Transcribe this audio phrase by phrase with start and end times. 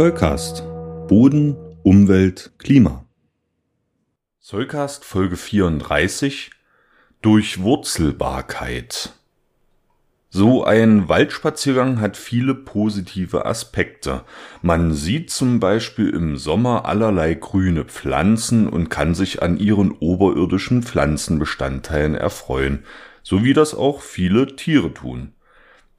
[0.00, 0.64] Zollcast.
[1.08, 3.04] Boden, Umwelt, Klima.
[4.38, 6.52] Zollcast Folge 34
[7.20, 9.12] Durchwurzelbarkeit.
[10.30, 14.22] So ein Waldspaziergang hat viele positive Aspekte.
[14.62, 20.82] Man sieht zum Beispiel im Sommer allerlei grüne Pflanzen und kann sich an ihren oberirdischen
[20.82, 22.84] Pflanzenbestandteilen erfreuen,
[23.22, 25.34] so wie das auch viele Tiere tun.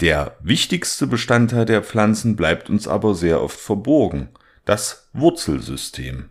[0.00, 4.28] Der wichtigste Bestandteil der Pflanzen bleibt uns aber sehr oft verborgen,
[4.64, 6.28] das Wurzelsystem.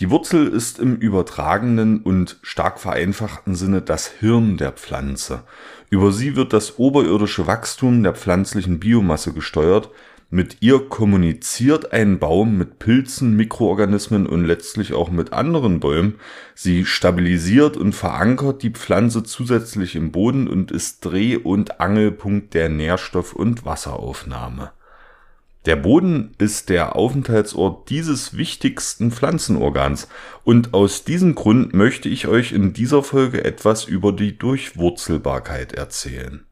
[0.00, 5.44] Die Wurzel ist im übertragenen und stark vereinfachten Sinne das Hirn der Pflanze.
[5.88, 9.90] Über sie wird das oberirdische Wachstum der pflanzlichen Biomasse gesteuert,
[10.30, 16.16] mit ihr kommuniziert ein Baum mit Pilzen, Mikroorganismen und letztlich auch mit anderen Bäumen.
[16.54, 22.68] Sie stabilisiert und verankert die Pflanze zusätzlich im Boden und ist Dreh- und Angelpunkt der
[22.68, 24.72] Nährstoff- und Wasseraufnahme.
[25.66, 30.08] Der Boden ist der Aufenthaltsort dieses wichtigsten Pflanzenorgans
[30.42, 36.44] und aus diesem Grund möchte ich euch in dieser Folge etwas über die Durchwurzelbarkeit erzählen.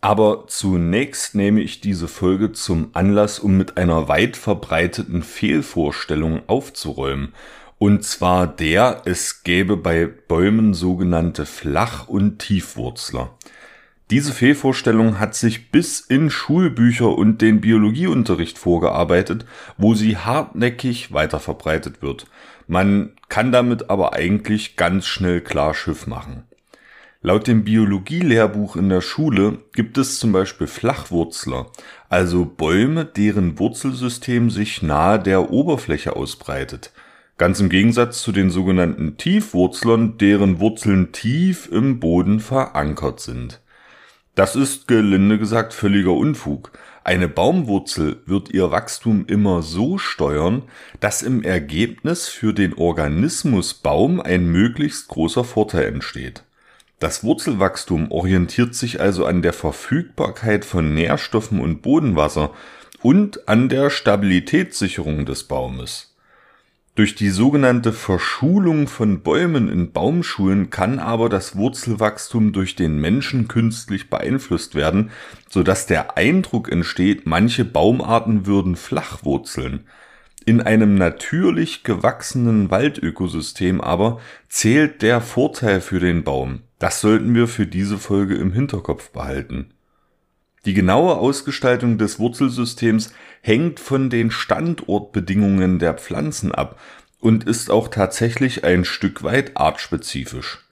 [0.00, 7.34] Aber zunächst nehme ich diese Folge zum Anlass, um mit einer weit verbreiteten Fehlvorstellung aufzuräumen.
[7.78, 13.30] Und zwar der, es gäbe bei Bäumen sogenannte Flach- und Tiefwurzler.
[14.10, 19.46] Diese Fehlvorstellung hat sich bis in Schulbücher und den Biologieunterricht vorgearbeitet,
[19.78, 22.26] wo sie hartnäckig weiterverbreitet wird.
[22.66, 26.44] Man kann damit aber eigentlich ganz schnell klar Schiff machen.
[27.22, 31.66] Laut dem Biologielehrbuch in der Schule gibt es zum Beispiel Flachwurzler,
[32.08, 36.92] also Bäume, deren Wurzelsystem sich nahe der Oberfläche ausbreitet.
[37.36, 43.60] Ganz im Gegensatz zu den sogenannten Tiefwurzlern, deren Wurzeln tief im Boden verankert sind.
[44.34, 46.72] Das ist gelinde gesagt völliger Unfug.
[47.04, 50.62] Eine Baumwurzel wird ihr Wachstum immer so steuern,
[51.00, 56.44] dass im Ergebnis für den Organismus Baum ein möglichst großer Vorteil entsteht.
[57.00, 62.50] Das Wurzelwachstum orientiert sich also an der Verfügbarkeit von Nährstoffen und Bodenwasser
[63.00, 66.14] und an der Stabilitätssicherung des Baumes.
[66.96, 73.48] Durch die sogenannte Verschulung von Bäumen in Baumschulen kann aber das Wurzelwachstum durch den Menschen
[73.48, 75.10] künstlich beeinflusst werden,
[75.48, 79.86] so dass der Eindruck entsteht, manche Baumarten würden flach wurzeln.
[80.46, 86.60] In einem natürlich gewachsenen Waldökosystem aber zählt der Vorteil für den Baum.
[86.78, 89.74] Das sollten wir für diese Folge im Hinterkopf behalten.
[90.64, 93.12] Die genaue Ausgestaltung des Wurzelsystems
[93.42, 96.78] hängt von den Standortbedingungen der Pflanzen ab
[97.18, 100.64] und ist auch tatsächlich ein Stück weit artspezifisch.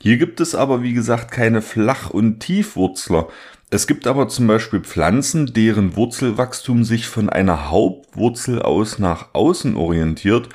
[0.00, 3.28] Hier gibt es aber wie gesagt keine Flach- und Tiefwurzler.
[3.72, 9.76] Es gibt aber zum Beispiel Pflanzen, deren Wurzelwachstum sich von einer Hauptwurzel aus nach außen
[9.76, 10.50] orientiert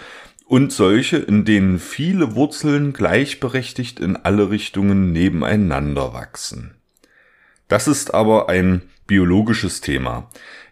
[0.46, 6.76] und solche, in denen viele Wurzeln gleichberechtigt in alle Richtungen nebeneinander wachsen.
[7.68, 10.30] Das ist aber ein biologisches Thema.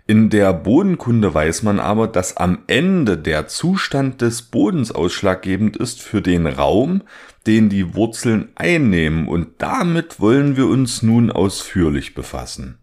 [0.08, 6.00] In der Bodenkunde weiß man aber, dass am Ende der Zustand des Bodens ausschlaggebend ist
[6.00, 7.02] für den Raum,
[7.48, 12.78] den die Wurzeln einnehmen und damit wollen wir uns nun ausführlich befassen.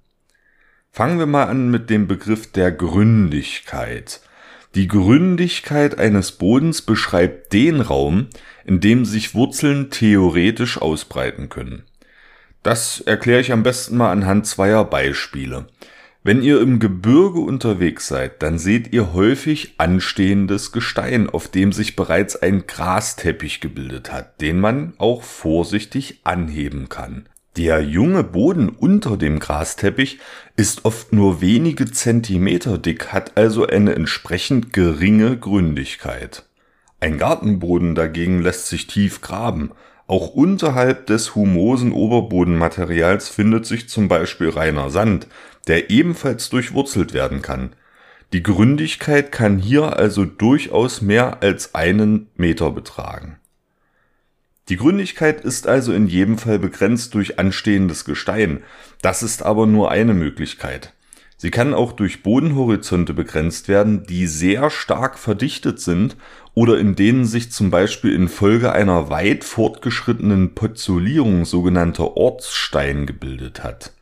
[0.91, 4.21] Fangen wir mal an mit dem Begriff der Gründigkeit.
[4.75, 8.29] Die Gründigkeit eines Bodens beschreibt den Raum,
[8.65, 11.85] in dem sich Wurzeln theoretisch ausbreiten können.
[12.65, 15.67] Das erkläre ich am besten mal anhand zweier Beispiele.
[16.25, 21.97] Wenn ihr im Gebirge unterwegs seid, dann seht ihr häufig anstehendes Gestein, auf dem sich
[21.97, 27.29] bereits ein Grasteppich gebildet hat, den man auch vorsichtig anheben kann.
[27.57, 30.21] Der junge Boden unter dem Grasteppich
[30.55, 36.45] ist oft nur wenige Zentimeter dick, hat also eine entsprechend geringe Gründigkeit.
[37.01, 39.73] Ein Gartenboden dagegen lässt sich tief graben,
[40.07, 45.27] auch unterhalb des humosen Oberbodenmaterials findet sich zum Beispiel reiner Sand,
[45.69, 47.75] der ebenfalls durchwurzelt werden kann.
[48.33, 53.37] Die Gründigkeit kann hier also durchaus mehr als einen Meter betragen.
[54.69, 58.63] Die Gründigkeit ist also in jedem Fall begrenzt durch anstehendes Gestein.
[59.03, 60.95] Das ist aber nur eine Möglichkeit.
[61.37, 66.17] Sie kann auch durch Bodenhorizonte begrenzt werden, die sehr stark verdichtet sind
[66.55, 73.93] oder in denen sich zum Beispiel infolge einer weit fortgeschrittenen Pozolierung sogenannter Ortsstein gebildet hat.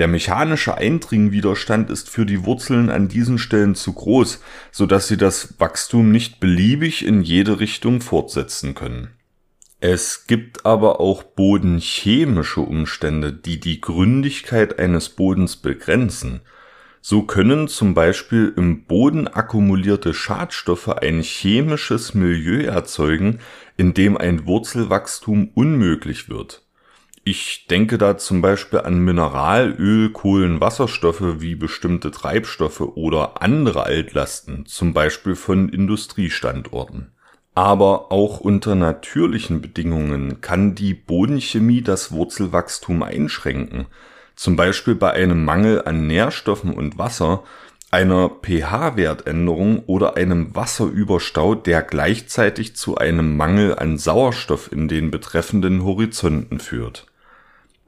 [0.00, 4.42] Der mechanische Eindringwiderstand ist für die Wurzeln an diesen Stellen zu groß,
[4.72, 9.10] so dass sie das Wachstum nicht beliebig in jede Richtung fortsetzen können.
[9.78, 16.40] Es gibt aber auch bodenchemische Umstände, die die Gründigkeit eines Bodens begrenzen.
[17.02, 23.40] So können zum Beispiel im Boden akkumulierte Schadstoffe ein chemisches Milieu erzeugen,
[23.76, 26.62] in dem ein Wurzelwachstum unmöglich wird.
[27.32, 34.92] Ich denke da zum Beispiel an Mineralöl, Kohlenwasserstoffe wie bestimmte Treibstoffe oder andere Altlasten, zum
[34.92, 37.12] Beispiel von Industriestandorten.
[37.54, 43.86] Aber auch unter natürlichen Bedingungen kann die Bodenchemie das Wurzelwachstum einschränken,
[44.34, 47.44] zum Beispiel bei einem Mangel an Nährstoffen und Wasser,
[47.92, 55.84] einer pH-Wertänderung oder einem Wasserüberstau, der gleichzeitig zu einem Mangel an Sauerstoff in den betreffenden
[55.84, 57.06] Horizonten führt.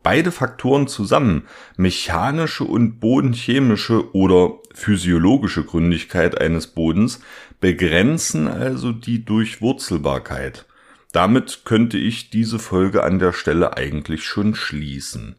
[0.02, 1.46] Beide Faktoren zusammen,
[1.76, 7.20] mechanische und bodenchemische oder physiologische Gründigkeit eines Bodens,
[7.60, 10.66] begrenzen also die Durchwurzelbarkeit.
[11.12, 15.36] Damit könnte ich diese Folge an der Stelle eigentlich schon schließen.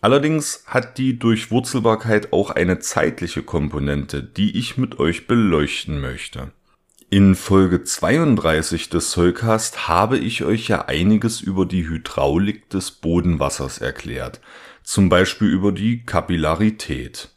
[0.00, 6.52] Allerdings hat die Durchwurzelbarkeit auch eine zeitliche Komponente, die ich mit euch beleuchten möchte.
[7.10, 13.78] In Folge 32 des Soulcast habe ich euch ja einiges über die Hydraulik des Bodenwassers
[13.78, 14.40] erklärt,
[14.82, 17.30] zum Beispiel über die Kapillarität.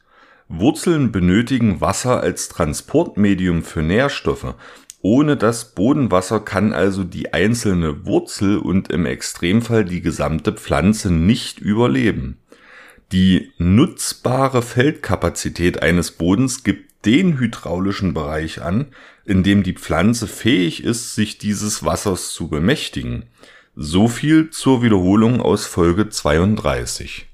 [0.48, 4.56] Wurzeln benötigen Wasser als Transportmedium für Nährstoffe.
[5.02, 11.60] Ohne das Bodenwasser kann also die einzelne Wurzel und im Extremfall die gesamte Pflanze nicht
[11.60, 12.40] überleben.
[13.14, 18.88] Die nutzbare Feldkapazität eines Bodens gibt den hydraulischen Bereich an,
[19.24, 23.26] in dem die Pflanze fähig ist, sich dieses Wassers zu bemächtigen.
[23.76, 27.28] So viel zur Wiederholung aus Folge 32.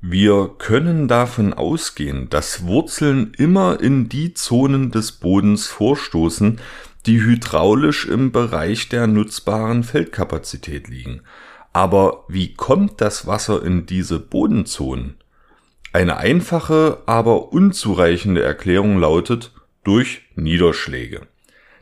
[0.00, 6.60] Wir können davon ausgehen, dass Wurzeln immer in die Zonen des Bodens vorstoßen,
[7.06, 11.22] die hydraulisch im Bereich der nutzbaren Feldkapazität liegen.
[11.72, 15.16] Aber wie kommt das Wasser in diese Bodenzonen?
[15.92, 19.52] Eine einfache, aber unzureichende Erklärung lautet
[19.84, 21.22] durch Niederschläge.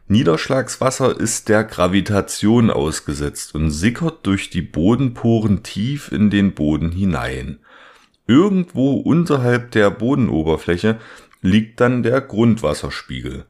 [0.08, 7.58] Niederschlagswasser ist der Gravitation ausgesetzt und sickert durch die Bodenporen tief in den Boden hinein.
[8.28, 10.98] Irgendwo unterhalb der Bodenoberfläche
[11.42, 13.46] liegt dann der Grundwasserspiegel.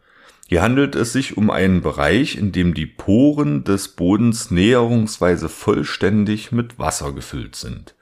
[0.48, 6.52] Hier handelt es sich um einen Bereich, in dem die Poren des Bodens näherungsweise vollständig
[6.52, 7.96] mit Wasser gefüllt sind.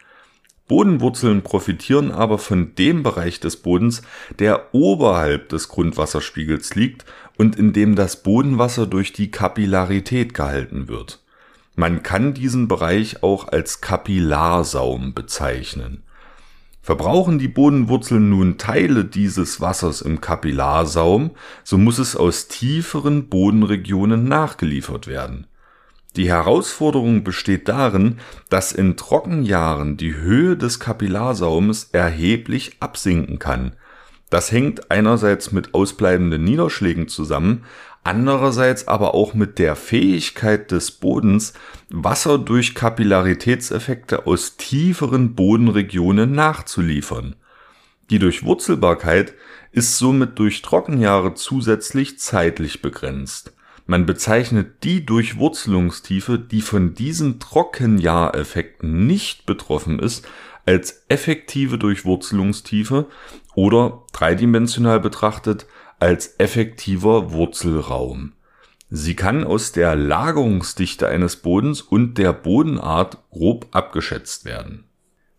[0.68, 4.02] Bodenwurzeln profitieren aber von dem Bereich des Bodens,
[4.38, 7.04] der oberhalb des Grundwasserspiegels liegt
[7.36, 11.22] und in dem das Bodenwasser durch die Kapillarität gehalten wird.
[11.76, 16.02] Man kann diesen Bereich auch als Kapillarsaum bezeichnen.
[16.84, 21.30] Verbrauchen die Bodenwurzeln nun Teile dieses Wassers im Kapillarsaum,
[21.62, 25.46] so muss es aus tieferen Bodenregionen nachgeliefert werden.
[26.16, 28.18] Die Herausforderung besteht darin,
[28.50, 33.76] dass in Trockenjahren die Höhe des Kapillarsaumes erheblich absinken kann.
[34.34, 37.62] Das hängt einerseits mit ausbleibenden Niederschlägen zusammen,
[38.02, 41.52] andererseits aber auch mit der Fähigkeit des Bodens,
[41.88, 47.36] Wasser durch Kapillaritätseffekte aus tieferen Bodenregionen nachzuliefern.
[48.10, 49.34] Die Durchwurzelbarkeit
[49.70, 53.54] ist somit durch Trockenjahre zusätzlich zeitlich begrenzt.
[53.86, 60.26] Man bezeichnet die Durchwurzelungstiefe, die von diesen Trockenjahreffekten nicht betroffen ist,
[60.66, 63.06] als effektive Durchwurzelungstiefe
[63.54, 65.66] oder dreidimensional betrachtet
[65.98, 68.32] als effektiver Wurzelraum.
[68.90, 74.84] Sie kann aus der Lagerungsdichte eines Bodens und der Bodenart grob abgeschätzt werden.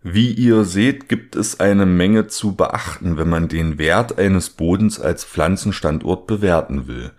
[0.07, 5.00] Wie ihr seht, gibt es eine Menge zu beachten, wenn man den Wert eines Bodens
[5.00, 7.12] als Pflanzenstandort bewerten will.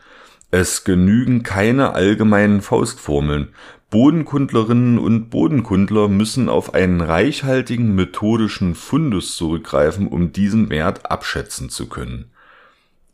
[0.53, 3.49] Es genügen keine allgemeinen Faustformeln.
[3.91, 11.89] Bodenkundlerinnen und Bodenkundler müssen auf einen reichhaltigen methodischen Fundus zurückgreifen, um diesen Wert abschätzen zu
[11.89, 12.27] können.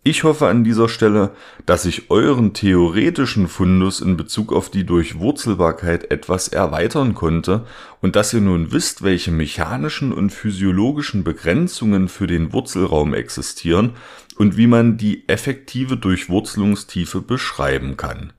[0.04, 1.30] Ich hoffe an dieser Stelle,
[1.64, 7.66] dass ich euren theoretischen Fundus in Bezug auf die Durchwurzelbarkeit etwas erweitern konnte
[8.00, 13.92] und dass ihr nun wisst, welche mechanischen und physiologischen Begrenzungen für den Wurzelraum existieren
[14.36, 18.32] und wie man die effektive Durchwurzelungstiefe beschreiben kann.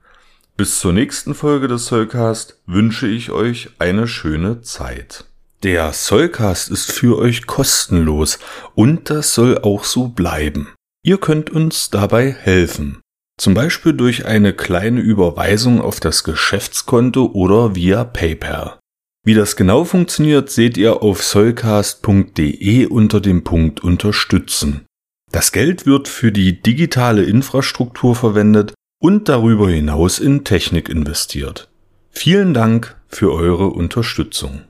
[0.56, 5.24] Bis zur nächsten Folge des Soulcast wünsche ich euch eine schöne Zeit.
[5.64, 8.38] Der Soulcast ist für euch kostenlos
[8.76, 10.68] und das soll auch so bleiben.
[11.02, 13.00] Ihr könnt uns dabei helfen.
[13.36, 18.78] Zum Beispiel durch eine kleine Überweisung auf das Geschäftskonto oder via PayPal.
[19.26, 24.86] Wie das genau funktioniert, seht ihr auf solcast.de unter dem Punkt Unterstützen.
[25.32, 28.72] Das Geld wird für die digitale Infrastruktur verwendet
[29.04, 31.68] und darüber hinaus in Technik investiert.
[32.10, 34.62] Vielen Dank für eure Unterstützung.